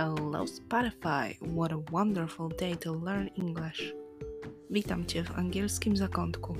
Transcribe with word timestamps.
Hello 0.00 0.46
Spotify! 0.46 1.36
What 1.40 1.72
a 1.72 1.78
wonderful 1.92 2.48
day 2.48 2.74
to 2.76 2.92
learn 2.92 3.28
English! 3.36 3.94
Witam 4.70 5.06
Cię 5.06 5.24
w 5.24 5.38
angielskim 5.38 5.96
zakątku. 5.96 6.56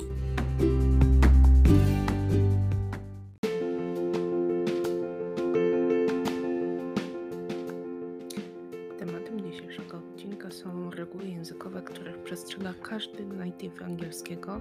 Tematem 8.98 9.52
dzisiejszego 9.52 9.98
odcinka 9.98 10.50
są 10.50 10.90
reguły 10.90 11.24
językowe, 11.24 11.82
których 11.82 12.22
przestrzega 12.22 12.74
każdy 12.82 13.26
native 13.26 13.82
angielskiego, 13.82 14.60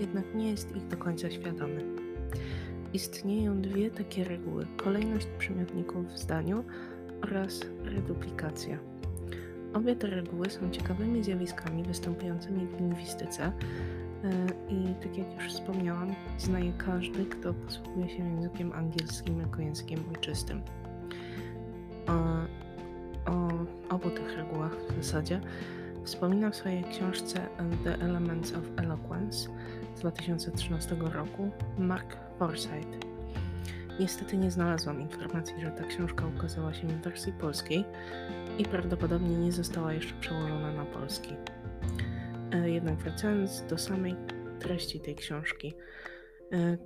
jednak 0.00 0.34
nie 0.34 0.50
jest 0.50 0.76
ich 0.76 0.86
do 0.86 0.96
końca 0.96 1.30
świadomy. 1.30 1.84
Istnieją 2.92 3.60
dwie 3.60 3.90
takie 3.90 4.24
reguły: 4.24 4.66
kolejność 4.76 5.26
przymiotników 5.38 6.06
w 6.06 6.18
zdaniu 6.18 6.64
oraz 7.22 7.60
reduplikacja. 7.84 8.78
Obie 9.74 9.96
te 9.96 10.06
reguły 10.06 10.50
są 10.50 10.70
ciekawymi 10.70 11.24
zjawiskami 11.24 11.82
występującymi 11.82 12.66
w 12.66 12.80
lingwistyce 12.80 13.42
e, 13.42 13.52
i 14.68 14.94
tak 14.94 15.18
jak 15.18 15.34
już 15.34 15.52
wspomniałam, 15.52 16.14
zna 16.38 16.60
je 16.60 16.72
każdy, 16.72 17.26
kto 17.26 17.54
posługuje 17.54 18.08
się 18.08 18.28
językiem 18.28 18.72
angielskim 18.72 19.40
jako 19.40 19.60
językiem 19.60 20.00
ojczystym. 20.08 20.62
O, 22.06 22.12
o 23.32 23.48
obu 23.94 24.10
tych 24.10 24.36
regułach 24.36 24.76
w 24.90 25.04
zasadzie 25.04 25.40
wspomina 26.04 26.50
w 26.50 26.56
swojej 26.56 26.84
książce 26.84 27.40
The 27.84 27.94
Elements 27.94 28.52
of 28.54 28.64
Eloquence 28.76 29.48
z 29.94 30.00
2013 30.00 30.96
roku 31.00 31.50
Mark 31.78 32.16
Forsyth. 32.38 33.17
Niestety 34.00 34.36
nie 34.36 34.50
znalazłam 34.50 35.00
informacji, 35.00 35.54
że 35.60 35.70
ta 35.70 35.84
książka 35.84 36.26
ukazała 36.36 36.74
się 36.74 36.86
w 36.86 37.02
wersji 37.02 37.32
polskiej 37.32 37.84
i 38.58 38.64
prawdopodobnie 38.64 39.36
nie 39.36 39.52
została 39.52 39.92
jeszcze 39.92 40.14
przełożona 40.20 40.72
na 40.72 40.84
polski. 40.84 41.34
E, 42.52 42.70
jednak 42.70 42.96
wracając 42.96 43.62
do 43.62 43.78
samej 43.78 44.14
treści 44.60 45.00
tej 45.00 45.14
książki. 45.14 45.74
E, 46.52 46.76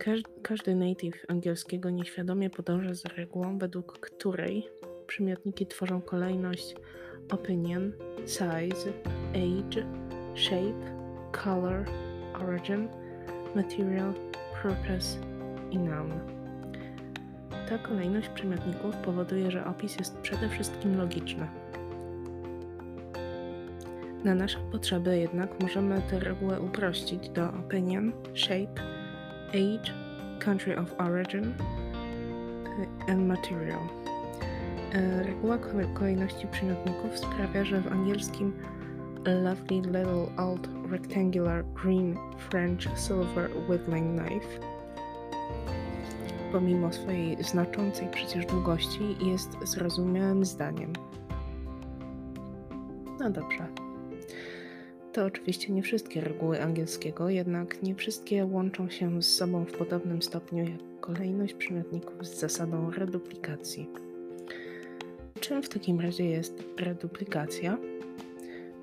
każdy 0.43 0.75
native 0.75 1.25
angielskiego 1.29 1.91
nieświadomie 1.91 2.51
podąża 2.51 2.95
za 2.95 3.09
regułą, 3.09 3.59
według 3.59 3.99
której 4.01 4.69
przymiotniki 5.07 5.67
tworzą 5.67 6.03
kolejność 6.03 6.75
opinion, 7.31 7.93
size, 8.27 8.93
age, 9.31 9.87
shape, 10.35 10.93
color, 11.45 11.85
origin, 12.35 12.89
material, 13.55 14.15
purpose 14.63 15.19
i 15.71 15.79
noun. 15.79 16.42
Ta 17.69 17.79
kolejność 17.79 18.29
przymiotników 18.29 18.97
powoduje, 18.97 19.51
że 19.51 19.67
opis 19.67 19.97
jest 19.97 20.19
przede 20.19 20.49
wszystkim 20.49 20.97
logiczny. 20.97 21.47
Na 24.25 24.35
nasze 24.35 24.59
potrzeby 24.73 25.19
jednak 25.19 25.61
możemy 25.61 26.03
tę 26.11 26.19
regułę 26.19 26.61
uprościć 26.61 27.29
do 27.29 27.45
opinion, 27.45 28.13
shape, 28.35 28.83
age, 29.49 29.93
country 30.39 30.79
of 30.79 31.01
origin 31.01 31.45
y, 31.45 33.13
and 33.13 33.27
material. 33.29 33.81
Y, 34.95 35.23
reguła 35.23 35.59
kolejności 35.95 36.47
przymiotników 36.47 37.19
sprawia, 37.19 37.65
że 37.65 37.81
w 37.81 37.93
angielskim 37.93 38.53
lovely 39.27 39.81
little 39.81 40.27
old 40.37 40.69
rectangular 40.91 41.65
green 41.75 42.17
French 42.51 42.99
silver 42.99 43.51
whittling 43.69 44.21
knife 44.21 44.72
pomimo 46.53 46.93
swojej 46.93 47.45
znaczącej 47.45 48.09
przecież 48.09 48.47
długości, 48.47 49.17
jest 49.27 49.49
zrozumiałym 49.65 50.45
zdaniem. 50.45 50.93
No 53.21 53.31
dobrze. 53.31 53.67
To 55.13 55.25
oczywiście 55.25 55.73
nie 55.73 55.83
wszystkie 55.83 56.21
reguły 56.21 56.63
angielskiego, 56.63 57.29
jednak 57.29 57.83
nie 57.83 57.95
wszystkie 57.95 58.45
łączą 58.47 58.91
się 58.91 59.23
z 59.23 59.35
sobą 59.35 59.65
w 59.65 59.73
podobnym 59.73 60.23
stopniu 60.23 60.65
jak 60.65 61.01
kolejność 61.01 61.55
przymiotników 61.55 62.27
z 62.27 62.41
zasadą 62.41 62.91
reduplikacji. 62.91 63.89
Czym 65.41 65.63
w 65.63 65.69
takim 65.69 66.01
razie 66.01 66.25
jest 66.25 66.65
reduplikacja? 66.79 67.79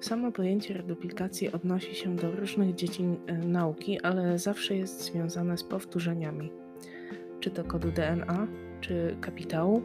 Samo 0.02 0.32
pojęcie 0.32 0.74
reduplikacji 0.74 1.52
odnosi 1.52 1.96
się 1.96 2.16
do 2.16 2.32
różnych 2.32 2.76
dziedzin 2.76 3.16
e, 3.28 3.38
nauki, 3.38 4.02
ale 4.02 4.40
zawsze 4.40 4.76
jest 4.76 5.02
związane 5.02 5.58
z 5.58 5.64
powtórzeniami 5.64 6.52
czy 7.40 7.52
to 7.52 7.64
kodu 7.64 7.92
DNA, 7.92 8.48
czy 8.82 9.16
kapitału, 9.22 9.82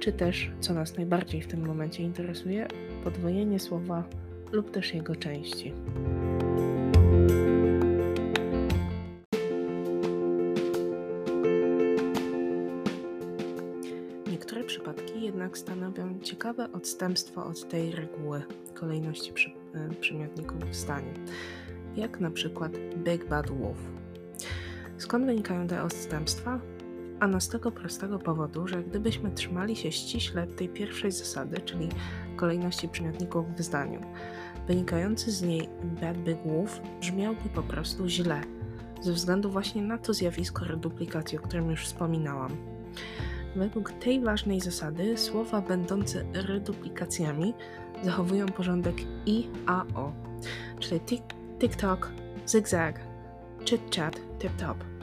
czy 0.00 0.12
też, 0.12 0.50
co 0.60 0.74
nas 0.74 0.96
najbardziej 0.96 1.42
w 1.42 1.46
tym 1.46 1.66
momencie 1.66 2.02
interesuje, 2.02 2.68
podwojenie 3.04 3.58
słowa 3.58 4.04
lub 4.52 4.70
też 4.70 4.94
jego 4.94 5.16
części. 5.16 5.72
Niektóre 14.30 14.64
przypadki 14.64 15.22
jednak 15.22 15.58
stanowią 15.58 16.20
ciekawe 16.20 16.72
odstępstwo 16.72 17.46
od 17.46 17.68
tej 17.68 17.92
reguły 17.92 18.42
kolejności 18.74 19.32
przy, 19.32 19.48
y, 19.50 19.94
przymiotników 20.00 20.70
w 20.70 20.74
zdaniu, 20.74 21.14
jak 21.96 22.20
na 22.20 22.30
przykład 22.30 22.72
Big 22.96 23.24
Bad 23.24 23.50
Wolf. 23.50 23.78
Skąd 24.98 25.26
wynikają 25.26 25.66
te 25.66 25.82
odstępstwa? 25.82 26.60
Ano 27.20 27.40
z 27.40 27.48
tego 27.48 27.70
prostego 27.70 28.18
powodu, 28.18 28.68
że 28.68 28.82
gdybyśmy 28.82 29.30
trzymali 29.30 29.76
się 29.76 29.92
ściśle 29.92 30.46
tej 30.46 30.68
pierwszej 30.68 31.12
zasady, 31.12 31.60
czyli 31.60 31.88
kolejności 32.36 32.88
przymiotników 32.88 33.46
w 33.56 33.62
zdaniu, 33.62 34.00
wynikający 34.66 35.32
z 35.32 35.42
niej 35.42 35.68
bad 36.00 36.18
big 36.18 36.38
wolf 36.46 36.80
brzmiałby 37.00 37.48
po 37.54 37.62
prostu 37.62 38.08
źle, 38.08 38.40
ze 39.02 39.12
względu 39.12 39.50
właśnie 39.50 39.82
na 39.82 39.98
to 39.98 40.14
zjawisko 40.14 40.64
reduplikacji, 40.64 41.38
o 41.38 41.40
którym 41.40 41.70
już 41.70 41.84
wspominałam. 41.84 42.56
Według 43.56 43.92
tej 43.92 44.20
ważnej 44.20 44.60
zasady 44.60 45.16
słowa 45.16 45.60
będące 45.60 46.24
reduplikacjami 46.32 47.54
zachowują 48.02 48.46
porządek 48.46 48.96
i 49.26 49.48
a 49.66 49.84
o, 49.94 50.12
czyli 50.80 51.00
tik-tok, 51.58 52.08
zigzag, 52.48 53.00
chit-chat, 53.64 54.12
tip-top. 54.38 54.97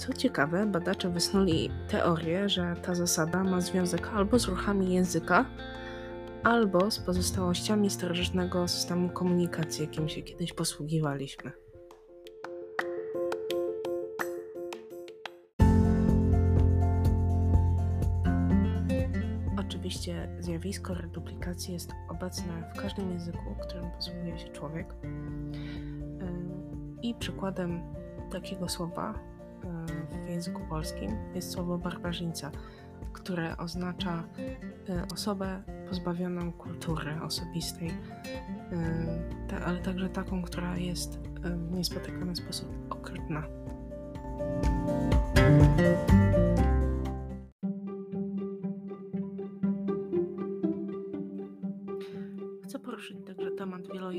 Co 0.00 0.12
ciekawe, 0.12 0.66
badacze 0.66 1.10
wysnuli 1.10 1.70
teorię, 1.88 2.48
że 2.48 2.76
ta 2.82 2.94
zasada 2.94 3.44
ma 3.44 3.60
związek 3.60 4.08
albo 4.14 4.38
z 4.38 4.48
ruchami 4.48 4.94
języka, 4.94 5.44
albo 6.42 6.90
z 6.90 6.98
pozostałościami 6.98 7.90
starożytnego 7.90 8.68
systemu 8.68 9.08
komunikacji, 9.08 9.84
jakim 9.84 10.08
się 10.08 10.22
kiedyś 10.22 10.52
posługiwaliśmy. 10.52 11.52
Oczywiście 19.58 20.28
zjawisko 20.38 20.94
reduplikacji 20.94 21.74
jest 21.74 21.90
obecne 22.08 22.72
w 22.74 22.80
każdym 22.80 23.10
języku, 23.10 23.56
którym 23.62 23.90
posługuje 23.90 24.38
się 24.38 24.48
człowiek. 24.48 24.94
I 27.02 27.14
przykładem 27.14 27.82
takiego 28.30 28.68
słowa 28.68 29.29
w 30.26 30.28
języku 30.28 30.60
polskim 30.68 31.10
jest 31.34 31.50
słowo 31.50 31.78
barbarzyńca, 31.78 32.50
które 33.12 33.56
oznacza 33.56 34.24
e, 34.88 35.06
osobę 35.14 35.62
pozbawioną 35.88 36.52
kultury 36.52 37.20
osobistej, 37.22 37.90
e, 39.52 39.64
ale 39.64 39.78
także 39.78 40.08
taką, 40.08 40.42
która 40.42 40.76
jest 40.76 41.18
w 41.42 41.72
niespotykany 41.72 42.36
sposób 42.36 42.68
okrutna. 42.90 43.42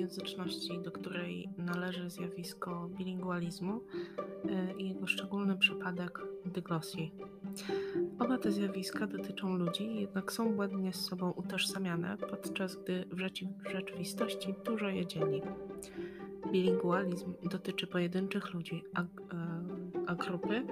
Temat 0.01 0.13
wielojęzyczności, 0.15 0.80
do 0.80 0.92
której 0.92 1.50
należy 1.57 2.09
zjawisko 2.09 2.89
bilingualizmu 2.98 3.81
e, 4.45 4.74
i 4.77 4.89
jego 4.89 5.07
szczególny 5.07 5.57
przypadek 5.57 6.19
dyglosji. 6.45 7.12
Oba 8.19 8.38
te 8.38 8.51
zjawiska 8.51 9.07
dotyczą 9.07 9.57
ludzi, 9.57 9.95
jednak 9.95 10.31
są 10.31 10.56
błędnie 10.56 10.94
z 10.94 11.06
sobą 11.06 11.31
utożsamiane, 11.31 12.18
podczas 12.18 12.75
gdy 12.75 13.06
w 13.12 13.19
rzeczywistości 13.71 14.56
dużo 14.65 14.89
je 14.89 15.06
dzieli. 15.06 15.42
Bilingualizm 16.51 17.33
dotyczy 17.51 17.88
pojedynczych 17.88 18.54
ludzi, 18.54 18.83
a, 18.94 19.01
e, 19.01 19.06
a 20.07 20.15
grupy, 20.15 20.65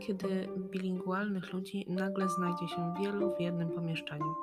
kiedy 0.00 0.48
bilingualnych 0.70 1.52
ludzi 1.52 1.86
nagle 1.88 2.28
znajdzie 2.28 2.68
się 2.68 2.94
wielu 3.00 3.36
w 3.36 3.40
jednym 3.40 3.68
pomieszczeniu. 3.68 4.34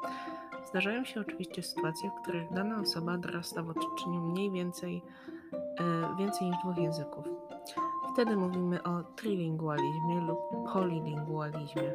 Zdarzają 0.70 1.06
się 1.06 1.22
oczywiście 1.22 1.64
sytuacje, 1.64 2.10
w 2.10 2.22
których 2.22 2.54
dana 2.54 2.80
osoba 2.80 3.18
dorasta 3.18 3.64
w 3.64 3.70
otoczeniu 3.70 4.22
mniej 4.22 4.52
więcej, 4.52 5.02
e, 5.54 6.16
więcej 6.18 6.48
niż 6.48 6.58
dwóch 6.64 6.78
języków. 6.78 7.26
Wtedy 8.14 8.36
mówimy 8.36 8.84
o 8.84 9.04
trilingualizmie 9.04 10.22
lub 10.28 10.40
polilingualizmie. 10.74 11.94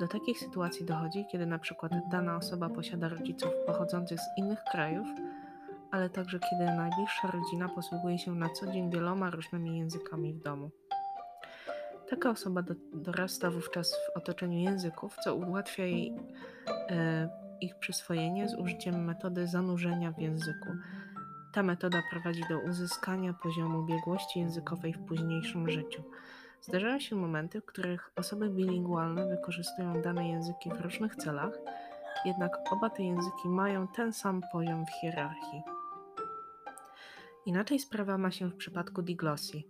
Do 0.00 0.08
takich 0.08 0.38
sytuacji 0.38 0.84
dochodzi, 0.86 1.26
kiedy 1.32 1.46
na 1.46 1.58
przykład 1.58 1.92
dana 2.10 2.36
osoba 2.36 2.68
posiada 2.68 3.08
rodziców 3.08 3.50
pochodzących 3.66 4.20
z 4.20 4.38
innych 4.38 4.58
krajów, 4.72 5.06
ale 5.90 6.10
także 6.10 6.38
kiedy 6.50 6.64
najbliższa 6.64 7.30
rodzina 7.30 7.68
posługuje 7.68 8.18
się 8.18 8.34
na 8.34 8.48
co 8.48 8.66
dzień 8.72 8.90
wieloma 8.90 9.30
różnymi 9.30 9.78
językami 9.78 10.32
w 10.32 10.42
domu. 10.42 10.70
Taka 12.10 12.30
osoba 12.30 12.62
do, 12.62 12.74
dorasta 12.92 13.50
wówczas 13.50 13.94
w 13.94 14.16
otoczeniu 14.16 14.58
języków, 14.58 15.16
co 15.24 15.34
ułatwia 15.34 15.84
jej 15.84 16.16
e, 16.90 17.43
ich 17.60 17.78
przyswojenie 17.78 18.48
z 18.48 18.54
użyciem 18.54 19.04
metody 19.04 19.46
zanurzenia 19.46 20.12
w 20.12 20.18
języku. 20.18 20.68
Ta 21.52 21.62
metoda 21.62 22.02
prowadzi 22.10 22.42
do 22.48 22.58
uzyskania 22.58 23.34
poziomu 23.34 23.86
biegłości 23.86 24.38
językowej 24.40 24.92
w 24.92 25.04
późniejszym 25.04 25.70
życiu. 25.70 26.02
Zdarzają 26.60 27.00
się 27.00 27.16
momenty, 27.16 27.60
w 27.60 27.64
których 27.64 28.10
osoby 28.16 28.50
bilingualne 28.50 29.28
wykorzystują 29.28 30.02
dane 30.02 30.28
języki 30.28 30.70
w 30.70 30.80
różnych 30.80 31.16
celach, 31.16 31.58
jednak 32.24 32.58
oba 32.72 32.90
te 32.90 33.02
języki 33.02 33.48
mają 33.48 33.88
ten 33.88 34.12
sam 34.12 34.42
poziom 34.52 34.86
w 34.86 35.00
hierarchii. 35.00 35.62
Inaczej 37.46 37.78
sprawa 37.78 38.18
ma 38.18 38.30
się 38.30 38.48
w 38.48 38.56
przypadku 38.56 39.02
diglosji, 39.02 39.68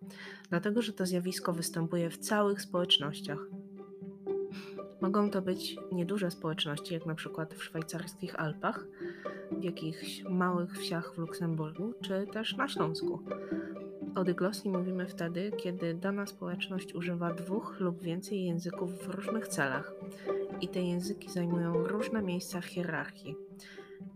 dlatego 0.50 0.82
że 0.82 0.92
to 0.92 1.06
zjawisko 1.06 1.52
występuje 1.52 2.10
w 2.10 2.18
całych 2.18 2.62
społecznościach. 2.62 3.38
Mogą 5.04 5.30
to 5.30 5.42
być 5.42 5.76
nieduże 5.92 6.30
społeczności, 6.30 6.94
jak 6.94 7.06
na 7.06 7.14
przykład 7.14 7.54
w 7.54 7.64
szwajcarskich 7.64 8.40
Alpach, 8.40 8.86
w 9.50 9.64
jakichś 9.64 10.22
małych 10.22 10.78
wsiach 10.78 11.14
w 11.14 11.18
Luksemburgu, 11.18 11.94
czy 12.02 12.26
też 12.32 12.56
na 12.56 12.68
Śląsku. 12.68 13.18
O 14.14 14.24
dyglosji 14.24 14.70
mówimy 14.70 15.06
wtedy, 15.06 15.52
kiedy 15.56 15.94
dana 15.94 16.26
społeczność 16.26 16.94
używa 16.94 17.34
dwóch 17.34 17.80
lub 17.80 18.02
więcej 18.02 18.44
języków 18.44 18.92
w 18.92 19.08
różnych 19.08 19.48
celach 19.48 19.92
i 20.60 20.68
te 20.68 20.82
języki 20.82 21.30
zajmują 21.30 21.86
różne 21.86 22.22
miejsca 22.22 22.60
w 22.60 22.66
hierarchii. 22.66 23.36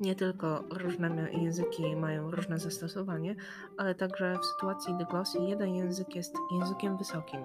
Nie 0.00 0.14
tylko 0.14 0.64
różne 0.70 1.30
języki 1.32 1.96
mają 1.96 2.30
różne 2.30 2.58
zastosowanie, 2.58 3.36
ale 3.76 3.94
także 3.94 4.36
w 4.42 4.46
sytuacji 4.46 4.94
dyglosji 4.94 5.48
jeden 5.48 5.74
język 5.74 6.16
jest 6.16 6.34
językiem 6.52 6.96
wysokim, 6.96 7.40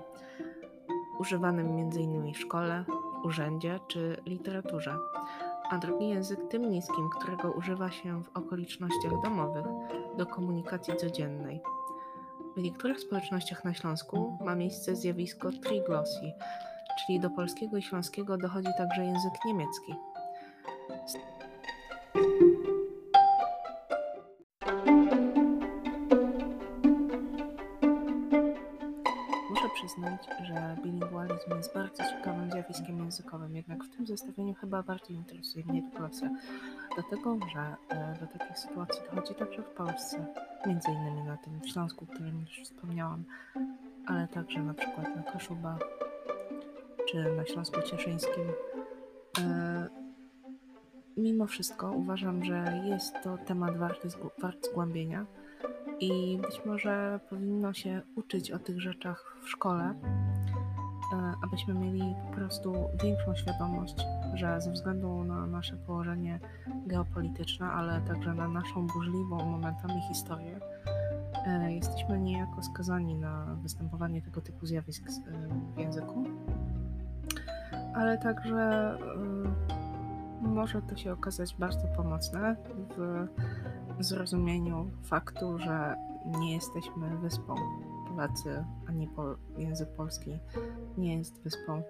używanym 1.20 1.68
m.in. 1.68 2.34
w 2.34 2.38
szkole, 2.38 2.86
urzędzie 3.24 3.80
czy 3.88 4.18
literaturze, 4.26 4.98
a 5.70 5.78
drugi 5.78 6.10
język 6.10 6.40
tym 6.50 6.72
niskim, 6.72 7.10
którego 7.10 7.52
używa 7.52 7.92
się 7.92 8.24
w 8.24 8.38
okolicznościach 8.38 9.12
domowych 9.24 9.66
do 10.18 10.26
komunikacji 10.26 10.96
codziennej. 10.96 11.62
W 12.58 12.62
niektórych 12.62 13.00
społecznościach 13.00 13.66
na 13.66 13.74
Śląsku 13.74 14.38
ma 14.42 14.56
miejsce 14.56 14.96
zjawisko 14.96 15.52
triglosji, 15.52 16.34
czyli 17.00 17.20
do 17.20 17.30
polskiego 17.30 17.78
i 17.78 17.82
śląskiego 17.82 18.38
dochodzi 18.38 18.70
także 18.78 19.06
język 19.06 19.34
niemiecki. 19.46 19.96
Że 30.44 30.78
bilingualizm 30.84 31.58
jest 31.58 31.74
bardzo 31.74 32.04
ciekawym 32.04 32.52
zjawiskiem 32.52 32.98
językowym, 32.98 33.56
jednak 33.56 33.84
w 33.84 33.96
tym 33.96 34.08
zestawieniu 34.08 34.54
chyba 34.54 34.84
bardziej 34.84 35.18
interesuje 35.18 35.66
mnie 35.66 35.82
dyglosja, 35.82 36.30
dlatego 36.96 37.38
że 37.54 37.76
e, 37.90 38.18
do 38.20 38.28
takich 38.28 38.60
sytuacji 38.60 39.02
dochodzi 39.04 39.36
także 39.36 39.62
w 39.62 39.70
Polsce, 39.70 40.26
między 40.66 40.92
innymi 40.92 41.24
na 41.24 41.38
tym 41.38 41.62
Śląsku, 41.66 42.06
o 42.06 42.14
którym 42.14 42.40
już 42.40 42.60
wspomniałam, 42.64 43.24
ale 44.06 44.28
także 44.28 44.60
na 44.60 44.74
przykład 44.74 45.16
na 45.16 45.24
Kaszubach 45.24 45.80
czy 47.12 47.32
na 47.32 47.46
Śląsku 47.46 47.82
Cieszyńskim. 47.82 48.44
E, 49.40 49.88
mimo 51.18 51.48
wszystko 51.48 51.92
uważam, 51.92 52.44
że 52.44 52.82
jest 52.86 53.16
to 53.24 53.38
temat 53.38 53.78
warty, 53.78 54.08
wart 54.42 54.66
zgłębienia 54.66 55.26
i 56.00 56.40
być 56.42 56.66
może 56.66 57.20
powinno 57.30 57.74
się 57.74 58.02
uczyć 58.16 58.52
o 58.52 58.60
tych 58.60 58.82
rzeczach 58.82 59.38
w 59.44 59.50
szkole, 59.50 59.84
e, 59.84 61.34
abyśmy 61.44 61.74
mieli 61.74 62.16
po 62.28 62.36
prostu 62.36 62.74
większą 63.04 63.36
świadomość, 63.36 63.96
że 64.34 64.62
ze 64.62 64.72
względu 64.72 65.24
na 65.24 65.48
nasze 65.48 65.76
położenie 65.76 66.40
geopolityczne, 66.88 67.66
ale 67.66 68.02
także 68.02 68.34
na 68.34 68.48
naszą 68.48 68.88
burzliwą 68.88 69.46
momentami 69.46 70.02
historię, 70.02 70.60
e, 71.48 71.74
jesteśmy 71.74 72.20
niejako 72.20 72.64
skazani 72.64 73.16
na 73.16 73.58
występowanie 73.62 74.22
tego 74.22 74.42
typu 74.42 74.66
zjawisk 74.66 75.04
w 75.76 75.80
języku, 75.80 76.24
ale 77.96 78.18
także 78.18 78.98
może 80.42 80.82
to 80.82 80.96
się 80.96 81.14
okazać 81.14 81.56
bardzo 81.60 81.88
pomocne 81.88 82.56
w 82.98 83.28
zrozumieniu 84.00 84.92
faktu, 85.04 85.58
że 85.60 85.96
nie 86.26 86.54
jesteśmy 86.54 87.18
wyspą. 87.18 87.56
Polacy, 88.08 88.66
ani 88.88 89.08
pol 89.08 89.38
język 89.58 89.90
polski 89.90 90.40
nie 90.98 91.18
jest 91.18 91.44
wyspą. 91.44 91.84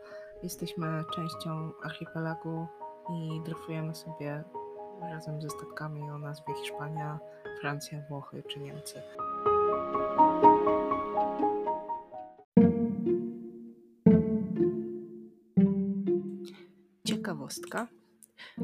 Jesteśmy 0.44 1.04
częścią 1.16 1.72
archipelagu 1.84 2.68
i 3.10 3.42
dryfujemy 3.46 3.96
sobie 3.96 4.44
razem 5.02 5.42
ze 5.42 5.50
statkami 5.50 6.12
o 6.12 6.18
nazwie 6.18 6.54
Hiszpania, 6.54 7.20
Francja, 7.62 8.02
Włochy 8.10 8.44
czy 8.48 8.60
Niemcy. 8.60 9.02
Ciekawostka. 17.08 17.88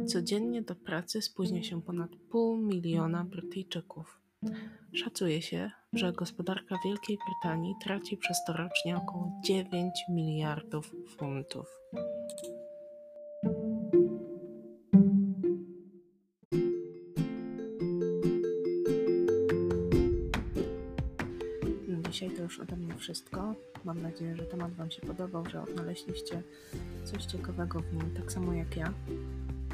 Codziennie 0.07 0.62
do 0.62 0.75
pracy 0.75 1.21
spóźnia 1.21 1.63
się 1.63 1.81
ponad 1.81 2.15
pół 2.15 2.57
miliona 2.57 3.24
Brytyjczyków. 3.24 4.19
Szacuje 4.94 5.41
się, 5.41 5.71
że 5.94 6.13
gospodarka 6.13 6.75
Wielkiej 6.86 7.18
Brytanii 7.18 7.75
traci 7.83 8.18
przez 8.18 8.38
to 8.47 8.53
rocznie 8.53 8.97
około 8.97 9.31
9 9.44 9.94
miliardów 10.09 10.95
funtów. 11.18 11.80
Dzisiaj 22.12 22.31
to 22.38 22.44
już 22.44 22.59
ode 22.59 22.75
mnie 22.75 22.95
wszystko. 22.95 23.56
Mam 23.85 24.01
nadzieję, 24.01 24.35
że 24.35 24.44
temat 24.44 24.74
Wam 24.74 24.92
się 24.92 25.01
podobał, 25.01 25.45
że 25.45 25.62
odnaleźliście 25.62 26.44
coś 27.06 27.25
ciekawego 27.25 27.80
w 27.80 27.94
nim, 27.94 28.11
tak 28.16 28.31
samo 28.31 28.54
jak 28.54 28.78
ja. 28.78 28.94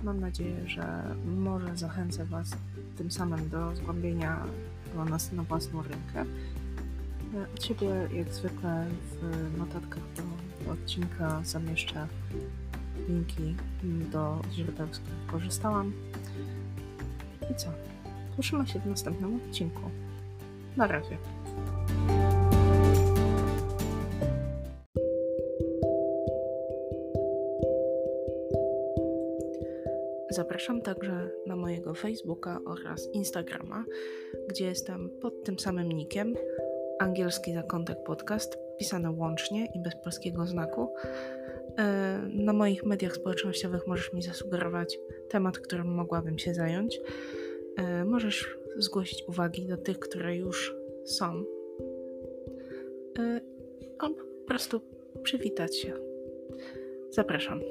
Mam 0.06 0.20
nadzieję, 0.20 0.70
że 0.70 1.16
może 1.26 1.78
zachęcę 1.78 2.26
Was 2.26 2.52
tym 2.98 3.12
samym 3.12 3.50
do 3.50 3.76
zgłębienia 3.76 4.44
go 4.96 5.06
nas 5.06 5.32
na 5.32 5.44
własną 5.44 5.82
rękę. 5.82 6.26
Od 7.56 7.64
siebie, 7.64 7.88
jak 8.14 8.34
zwykle, 8.34 8.86
w 9.22 9.58
notatkach 9.58 10.04
do 10.18 10.72
odcinka 10.72 11.42
zamieszczę 11.44 12.08
linki 13.10 13.56
do 14.12 14.42
źródeł, 14.54 14.88
z 14.92 15.00
których 15.00 15.26
korzystałam. 15.28 15.94
I 17.52 17.56
co? 17.56 17.68
Słyszymy 18.36 18.68
się 18.68 18.80
w 18.80 18.86
następnym 18.86 19.36
odcinku. 19.36 19.82
Na 20.78 20.88
razie. 20.88 21.18
Zapraszam 30.36 30.82
także 30.82 31.30
na 31.46 31.56
mojego 31.56 31.94
Facebooka 31.94 32.60
oraz 32.66 33.10
Instagrama, 33.14 33.86
gdzie 34.50 34.66
jestem 34.66 35.10
pod 35.22 35.44
tym 35.44 35.60
samym 35.60 35.92
nickiem. 35.92 36.36
Angielski 37.00 37.54
zakątek 37.54 37.98
podcast, 38.06 38.58
pisane 38.80 39.12
łącznie 39.12 39.66
i 39.76 39.80
bez 39.80 39.96
polskiego 40.04 40.46
znaku. 40.46 40.94
E, 41.78 42.22
na 42.34 42.54
moich 42.54 42.86
mediach 42.86 43.16
społecznościowych 43.16 43.88
możesz 43.88 44.14
mi 44.14 44.22
zasugerować 44.22 45.00
temat, 45.30 45.60
którym 45.60 45.88
mogłabym 45.88 46.40
się 46.40 46.54
zająć. 46.54 47.00
E, 47.78 48.06
możesz 48.06 48.58
zgłosić 48.78 49.24
uwagi 49.28 49.66
do 49.66 49.78
tych, 49.78 50.00
które 50.00 50.36
już 50.36 50.76
są, 51.06 51.44
e, 53.20 53.42
albo 54.00 54.16
po 54.16 54.48
prostu 54.48 54.82
przywitać 55.24 55.78
się. 55.78 55.94
Zapraszam. 57.10 57.62